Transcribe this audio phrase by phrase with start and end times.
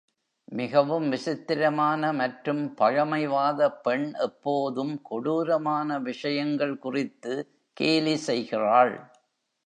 [0.51, 7.33] மிகவும் விசித்திரமான, மற்றும் பழமைவாத பெண் எப்போதும் கொடூரமான விஷயங்கள் குறித்து
[7.77, 8.95] கேலி செய்கிறாள்.